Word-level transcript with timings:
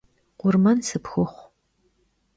Khurmen 0.39 0.79
sıpxuxhu! 0.87 1.43